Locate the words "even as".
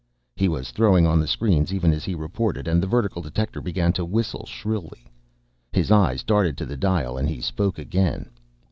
1.71-2.03